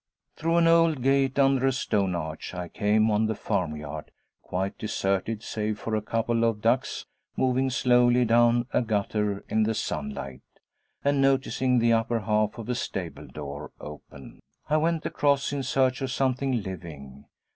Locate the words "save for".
5.43-5.93